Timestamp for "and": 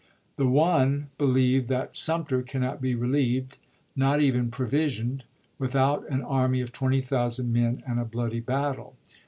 7.85-7.99